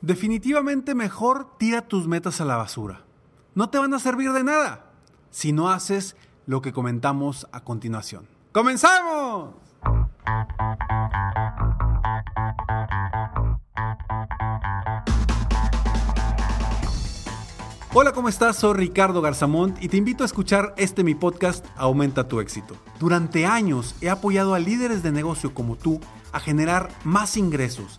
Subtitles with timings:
[0.00, 3.02] Definitivamente mejor tira tus metas a la basura.
[3.56, 4.92] No te van a servir de nada
[5.30, 6.14] si no haces
[6.46, 8.28] lo que comentamos a continuación.
[8.52, 9.54] ¡Comenzamos!
[17.92, 18.56] Hola, ¿cómo estás?
[18.58, 22.76] Soy Ricardo Garzamont y te invito a escuchar este mi podcast Aumenta tu éxito.
[23.00, 25.98] Durante años he apoyado a líderes de negocio como tú
[26.30, 27.98] a generar más ingresos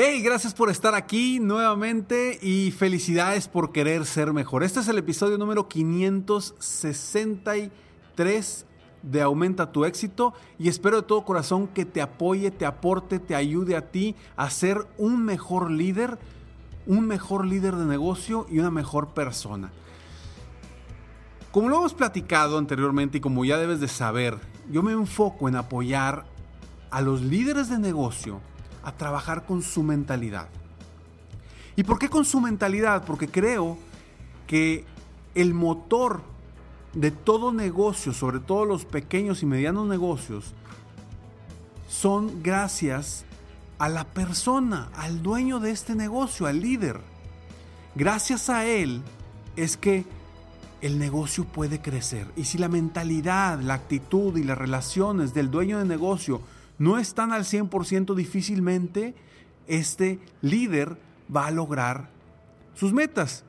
[0.00, 4.62] Hey, gracias por estar aquí nuevamente y felicidades por querer ser mejor.
[4.62, 8.66] Este es el episodio número 563
[9.02, 13.34] de Aumenta tu éxito y espero de todo corazón que te apoye, te aporte, te
[13.34, 16.16] ayude a ti a ser un mejor líder,
[16.86, 19.72] un mejor líder de negocio y una mejor persona.
[21.50, 24.38] Como lo hemos platicado anteriormente y como ya debes de saber,
[24.70, 26.24] yo me enfoco en apoyar
[26.92, 28.40] a los líderes de negocio
[28.88, 30.48] a trabajar con su mentalidad.
[31.76, 33.04] ¿Y por qué con su mentalidad?
[33.04, 33.78] Porque creo
[34.46, 34.84] que
[35.34, 36.22] el motor
[36.94, 40.54] de todo negocio, sobre todo los pequeños y medianos negocios,
[41.88, 43.24] son gracias
[43.78, 47.00] a la persona, al dueño de este negocio, al líder.
[47.94, 49.02] Gracias a él
[49.54, 50.04] es que
[50.80, 52.26] el negocio puede crecer.
[52.36, 56.40] Y si la mentalidad, la actitud y las relaciones del dueño de negocio
[56.78, 59.14] no están al 100% difícilmente,
[59.66, 60.98] este líder
[61.34, 62.10] va a lograr
[62.74, 63.44] sus metas.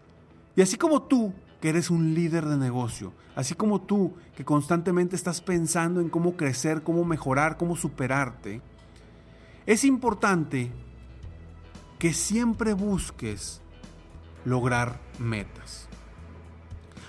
[0.56, 5.16] Y así como tú, que eres un líder de negocio, así como tú, que constantemente
[5.16, 8.62] estás pensando en cómo crecer, cómo mejorar, cómo superarte,
[9.66, 10.72] es importante
[12.00, 13.62] que siempre busques
[14.46, 15.88] lograr metas.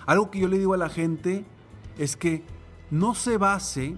[0.04, 1.44] Algo que yo le digo a la gente
[1.97, 2.44] es que
[2.91, 3.97] no se base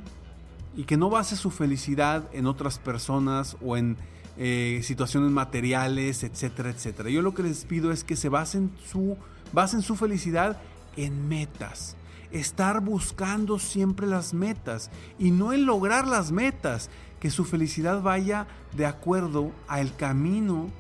[0.76, 3.96] y que no base su felicidad en otras personas o en
[4.36, 7.10] eh, situaciones materiales, etcétera, etcétera.
[7.10, 9.16] Yo lo que les pido es que se basen su,
[9.52, 10.60] basen su felicidad
[10.96, 11.96] en metas.
[12.30, 16.88] Estar buscando siempre las metas y no en lograr las metas.
[17.20, 20.70] Que su felicidad vaya de acuerdo al camino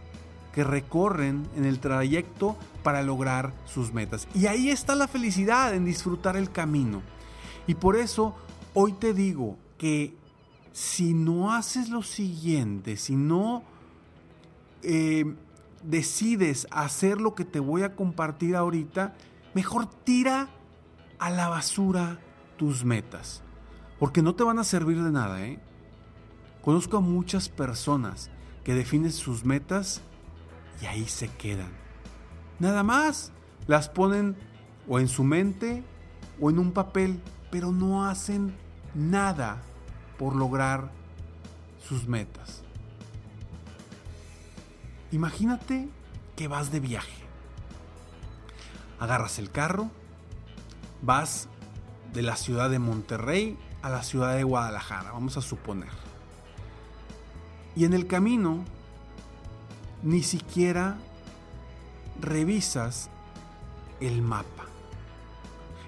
[0.52, 4.26] que recorren en el trayecto para lograr sus metas.
[4.34, 7.02] Y ahí está la felicidad en disfrutar el camino.
[7.66, 8.34] Y por eso
[8.74, 10.14] hoy te digo, que
[10.70, 13.64] si no haces lo siguiente, si no
[14.84, 15.34] eh,
[15.82, 19.16] decides hacer lo que te voy a compartir ahorita,
[19.54, 20.50] mejor tira
[21.18, 22.20] a la basura
[22.58, 23.42] tus metas.
[23.98, 25.58] Porque no te van a servir de nada, ¿eh?
[26.62, 28.30] Conozco a muchas personas
[28.62, 30.00] que definen sus metas
[30.80, 31.72] y ahí se quedan.
[32.60, 33.32] Nada más
[33.66, 34.36] las ponen
[34.86, 35.82] o en su mente
[36.40, 37.20] o en un papel,
[37.50, 38.54] pero no hacen
[38.94, 39.60] nada
[40.22, 40.88] por lograr
[41.84, 42.62] sus metas.
[45.10, 45.88] Imagínate
[46.36, 47.24] que vas de viaje.
[49.00, 49.90] Agarras el carro,
[51.02, 51.48] vas
[52.12, 55.90] de la ciudad de Monterrey a la ciudad de Guadalajara, vamos a suponer.
[57.74, 58.62] Y en el camino
[60.04, 60.98] ni siquiera
[62.20, 63.10] revisas
[63.98, 64.66] el mapa.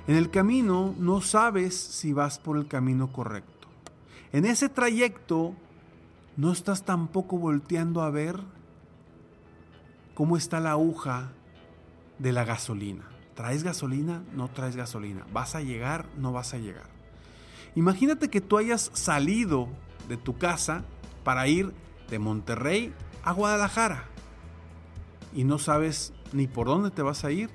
[0.08, 3.53] En el camino no sabes si vas por el camino correcto.
[4.34, 5.54] En ese trayecto
[6.36, 8.40] no estás tampoco volteando a ver
[10.16, 11.30] cómo está la aguja
[12.18, 13.04] de la gasolina.
[13.36, 14.24] ¿Traes gasolina?
[14.34, 15.24] No traes gasolina.
[15.32, 16.08] ¿Vas a llegar?
[16.18, 16.88] No vas a llegar.
[17.76, 19.68] Imagínate que tú hayas salido
[20.08, 20.82] de tu casa
[21.22, 21.72] para ir
[22.10, 22.92] de Monterrey
[23.22, 24.06] a Guadalajara
[25.32, 27.50] y no sabes ni por dónde te vas a ir,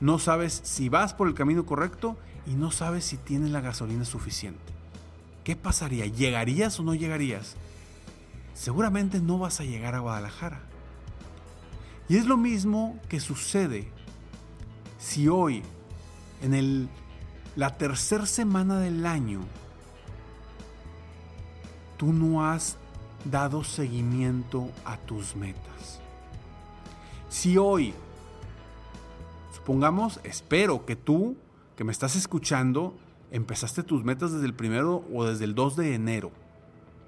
[0.00, 4.04] no sabes si vas por el camino correcto y no sabes si tienes la gasolina
[4.04, 4.81] suficiente.
[5.44, 6.06] ¿Qué pasaría?
[6.06, 7.56] ¿Llegarías o no llegarías?
[8.54, 10.60] Seguramente no vas a llegar a Guadalajara.
[12.08, 13.90] Y es lo mismo que sucede
[14.98, 15.62] si hoy,
[16.42, 16.88] en el,
[17.56, 19.40] la tercera semana del año,
[21.96, 22.76] tú no has
[23.24, 26.00] dado seguimiento a tus metas.
[27.28, 27.94] Si hoy,
[29.54, 31.36] supongamos, espero que tú,
[31.76, 32.96] que me estás escuchando,
[33.32, 36.30] empezaste tus metas desde el primero o desde el 2 de enero.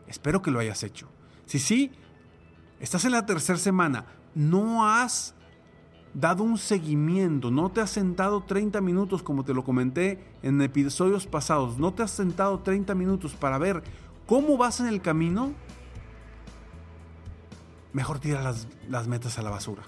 [0.09, 1.09] Espero que lo hayas hecho.
[1.47, 1.93] Si sí,
[2.81, 5.35] estás en la tercera semana, no has
[6.15, 11.27] dado un seguimiento, no te has sentado 30 minutos como te lo comenté en episodios
[11.27, 13.83] pasados, no te has sentado 30 minutos para ver
[14.27, 15.53] cómo vas en el camino,
[17.93, 19.83] mejor tira las, las metas a la basura.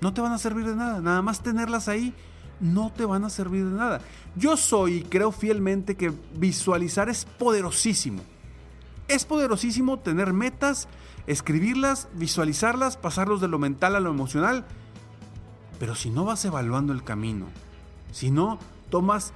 [0.00, 2.14] No te van a servir de nada, nada más tenerlas ahí
[2.62, 4.00] no te van a servir de nada.
[4.36, 8.22] Yo soy y creo fielmente que visualizar es poderosísimo.
[9.08, 10.88] Es poderosísimo tener metas,
[11.26, 14.64] escribirlas, visualizarlas, pasarlos de lo mental a lo emocional.
[15.78, 17.46] Pero si no vas evaluando el camino,
[18.12, 19.32] si no tomas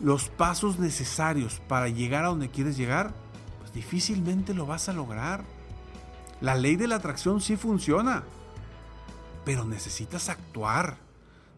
[0.00, 3.14] los pasos necesarios para llegar a donde quieres llegar,
[3.60, 5.44] pues difícilmente lo vas a lograr.
[6.40, 8.24] La ley de la atracción sí funciona,
[9.44, 10.98] pero necesitas actuar,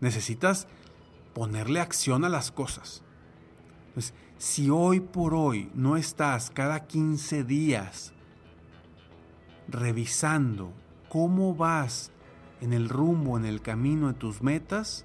[0.01, 0.69] necesitas
[1.39, 3.05] ponerle acción a las cosas.
[3.91, 8.13] Entonces, si hoy por hoy no estás cada 15 días
[9.69, 10.73] revisando
[11.09, 12.11] cómo vas
[12.61, 15.05] en el rumbo, en el camino de tus metas,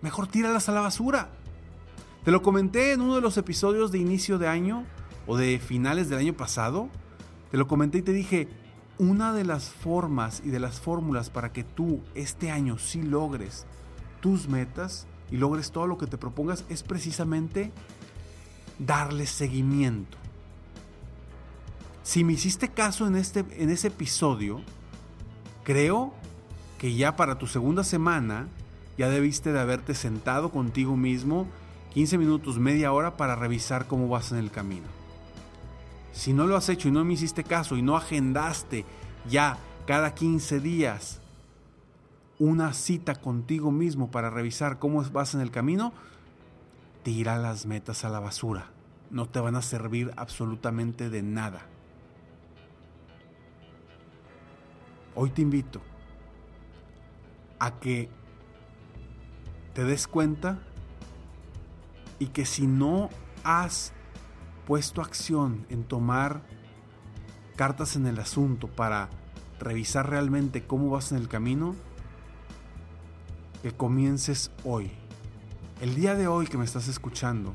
[0.00, 1.28] mejor tíralas a la basura.
[2.24, 4.84] Te lo comenté en uno de los episodios de inicio de año
[5.26, 6.88] o de finales del año pasado.
[7.50, 8.46] Te lo comenté y te dije,
[8.96, 13.66] una de las formas y de las fórmulas para que tú este año sí logres
[14.20, 17.72] tus metas y logres todo lo que te propongas es precisamente
[18.78, 20.18] darle seguimiento.
[22.02, 24.60] Si me hiciste caso en, este, en ese episodio,
[25.64, 26.12] creo
[26.78, 28.48] que ya para tu segunda semana
[28.98, 31.48] ya debiste de haberte sentado contigo mismo
[31.94, 34.86] 15 minutos, media hora para revisar cómo vas en el camino.
[36.12, 38.84] Si no lo has hecho y no me hiciste caso y no agendaste
[39.30, 39.56] ya
[39.86, 41.21] cada 15 días
[42.42, 45.92] una cita contigo mismo para revisar cómo vas en el camino,
[47.04, 48.66] tira las metas a la basura.
[49.10, 51.60] No te van a servir absolutamente de nada.
[55.14, 55.80] Hoy te invito
[57.60, 58.08] a que
[59.72, 60.58] te des cuenta
[62.18, 63.08] y que si no
[63.44, 63.92] has
[64.66, 66.42] puesto acción en tomar
[67.54, 69.10] cartas en el asunto para
[69.60, 71.76] revisar realmente cómo vas en el camino,
[73.62, 74.90] que comiences hoy
[75.82, 77.54] el día de hoy que me estás escuchando,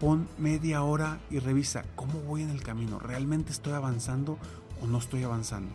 [0.00, 2.98] pon media hora y revisa cómo voy en el camino.
[2.98, 4.36] ¿Realmente estoy avanzando
[4.82, 5.72] o no estoy avanzando?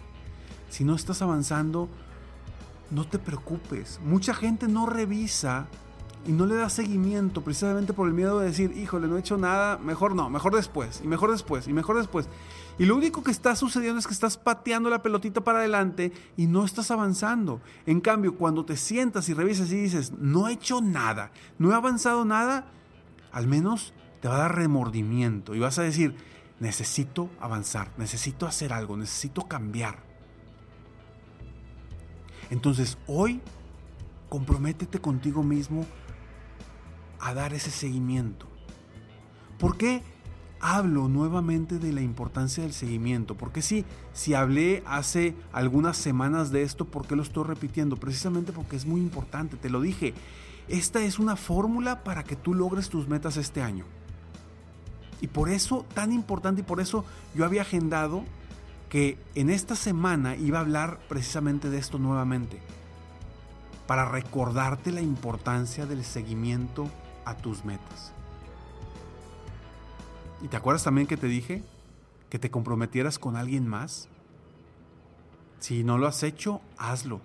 [0.69, 1.87] Si no estás avanzando,
[2.91, 4.01] no te preocupes.
[4.03, 5.67] Mucha gente no revisa
[6.25, 9.37] y no le da seguimiento precisamente por el miedo de decir, híjole, no he hecho
[9.37, 12.27] nada, mejor no, mejor después, y mejor después, y mejor después.
[12.79, 16.47] Y lo único que está sucediendo es que estás pateando la pelotita para adelante y
[16.47, 17.61] no estás avanzando.
[17.85, 21.75] En cambio, cuando te sientas y revisas y dices, no he hecho nada, no he
[21.75, 22.67] avanzado nada,
[23.31, 26.15] al menos te va a dar remordimiento y vas a decir,
[26.59, 30.03] necesito avanzar, necesito hacer algo, necesito cambiar.
[32.49, 33.41] Entonces, hoy,
[34.29, 35.85] comprométete contigo mismo
[37.27, 38.47] a dar ese seguimiento.
[39.59, 40.03] ¿Por qué?
[40.59, 43.35] hablo nuevamente de la importancia del seguimiento.
[43.35, 47.97] Porque sí, si hablé hace algunas semanas de esto, ¿por qué lo estoy repitiendo?
[47.97, 50.13] Precisamente porque es muy importante, te lo dije.
[50.67, 53.85] Esta es una fórmula para que tú logres tus metas este año.
[55.21, 58.23] Y por eso, tan importante, y por eso yo había agendado
[58.89, 62.59] que en esta semana iba a hablar precisamente de esto nuevamente.
[63.87, 66.89] Para recordarte la importancia del seguimiento
[67.27, 68.13] a tus metas.
[70.41, 71.63] ¿Y te acuerdas también que te dije
[72.29, 74.09] que te comprometieras con alguien más?
[75.59, 77.21] Si no lo has hecho, hazlo,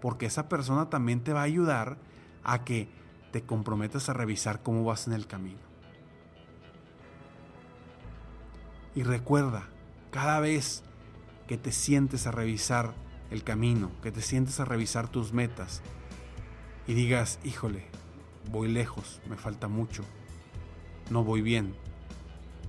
[0.00, 1.96] porque esa persona también te va a ayudar
[2.44, 2.88] a que
[3.32, 5.60] te comprometas a revisar cómo vas en el camino.
[8.94, 9.68] Y recuerda,
[10.10, 10.82] cada vez
[11.46, 12.94] que te sientes a revisar
[13.30, 15.82] el camino, que te sientes a revisar tus metas
[16.86, 17.86] y digas, híjole,
[18.50, 20.04] voy lejos, me falta mucho,
[21.10, 21.74] no voy bien.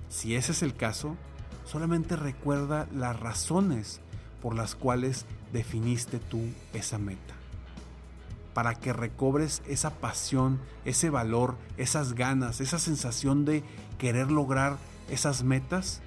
[0.08, 1.16] Si ese es el caso,
[1.64, 4.00] solamente recuerda las razones
[4.40, 6.40] por las cuales definiste tú
[6.72, 7.34] esa meta.
[8.54, 13.62] Para que recobres esa pasión, ese valor, esas ganas, esa sensación de
[13.98, 14.78] querer lograr
[15.10, 16.00] esas metas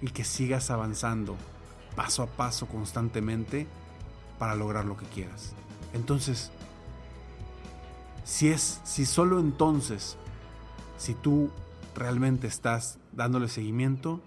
[0.00, 1.36] y que sigas avanzando
[1.94, 3.66] paso a paso constantemente
[4.38, 5.54] para lograr lo que quieras.
[5.94, 6.52] Entonces,
[8.26, 10.18] si es si solo entonces
[10.98, 11.50] si tú
[11.94, 14.20] realmente estás dándole seguimiento,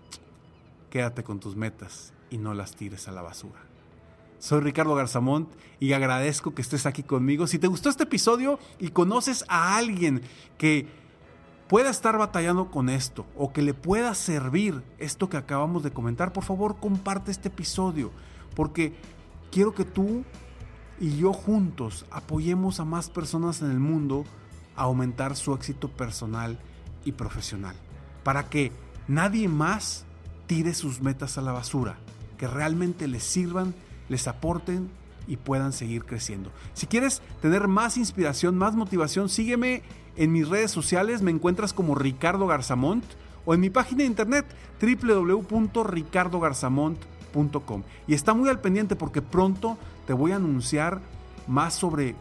[0.89, 3.59] quédate con tus metas y no las tires a la basura.
[4.39, 5.49] Soy Ricardo Garzamont
[5.81, 7.45] y agradezco que estés aquí conmigo.
[7.45, 10.21] Si te gustó este episodio y conoces a alguien
[10.57, 10.87] que
[11.67, 16.31] pueda estar batallando con esto o que le pueda servir esto que acabamos de comentar,
[16.31, 18.11] por favor comparte este episodio
[18.55, 18.93] porque
[19.51, 20.23] quiero que tú
[20.99, 24.25] y yo juntos apoyemos a más personas en el mundo
[24.75, 26.59] a aumentar su éxito personal
[27.05, 27.75] y profesional
[28.23, 28.71] para que
[29.07, 30.05] nadie más
[30.47, 31.99] tire sus metas a la basura,
[32.37, 33.75] que realmente les sirvan,
[34.09, 34.89] les aporten
[35.27, 36.51] y puedan seguir creciendo.
[36.73, 39.83] Si quieres tener más inspiración, más motivación, sígueme
[40.15, 43.03] en mis redes sociales, me encuentras como Ricardo Garzamont
[43.45, 44.45] o en mi página de internet
[44.81, 47.18] www.ricardogarzamont.com.
[48.07, 51.01] Y está muy al pendiente porque pronto te voy a anunciar
[51.47, 52.15] más sobre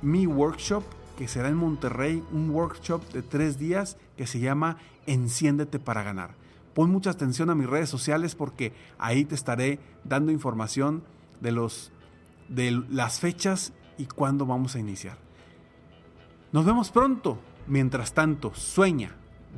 [0.00, 0.82] mi workshop
[1.16, 6.34] que será en Monterrey, un workshop de tres días que se llama Enciéndete para ganar.
[6.74, 11.04] Pon mucha atención a mis redes sociales porque ahí te estaré dando información
[11.40, 11.92] de, los,
[12.48, 15.18] de las fechas y cuándo vamos a iniciar.
[16.52, 17.38] Nos vemos pronto.
[17.66, 19.14] Mientras tanto, sueña,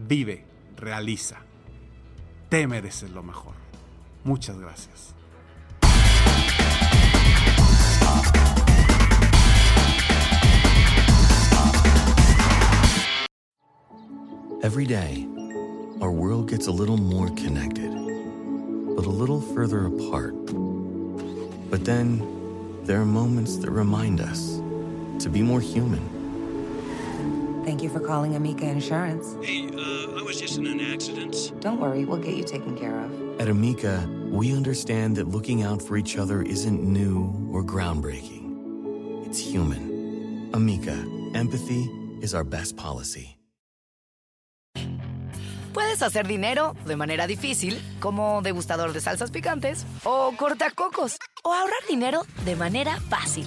[0.07, 0.45] vive,
[0.77, 1.39] realiza.
[2.49, 3.55] Te mereces lo mejor.
[4.27, 5.13] Muchas gracias.
[14.63, 15.27] Every day,
[16.01, 17.93] our world gets a little more connected,
[18.97, 20.35] but a little further apart.
[21.71, 22.23] But then,
[22.85, 24.57] there are moments that remind us
[25.23, 26.14] to be more human.
[27.65, 29.39] Thank you for calling Amica Insurance.
[29.43, 31.53] Hey, uh, I was just in an accident.
[31.61, 33.41] Don't worry, we'll get you taken care of.
[33.41, 39.25] At Amica, we understand that looking out for each other isn't new or groundbreaking.
[39.27, 40.51] It's human.
[40.53, 40.93] Amica,
[41.35, 41.89] empathy
[42.21, 43.39] is our best policy.
[45.73, 51.83] Puedes hacer dinero de manera difícil, como degustador de salsas picantes, o cortacocos, o ahorrar
[51.89, 53.47] dinero de manera fácil